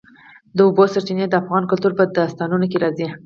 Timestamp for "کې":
2.71-2.77